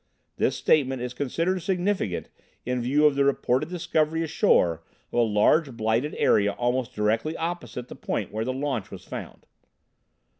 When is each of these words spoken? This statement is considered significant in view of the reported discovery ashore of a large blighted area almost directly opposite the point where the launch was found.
This 0.37 0.55
statement 0.55 1.03
is 1.03 1.13
considered 1.13 1.61
significant 1.61 2.29
in 2.65 2.81
view 2.81 3.05
of 3.05 3.13
the 3.13 3.23
reported 3.23 3.69
discovery 3.69 4.23
ashore 4.23 4.83
of 5.11 5.19
a 5.19 5.21
large 5.21 5.77
blighted 5.77 6.15
area 6.15 6.53
almost 6.53 6.95
directly 6.95 7.37
opposite 7.37 7.87
the 7.87 7.95
point 7.95 8.31
where 8.31 8.43
the 8.45 8.51
launch 8.51 8.89
was 8.89 9.03
found. 9.05 9.45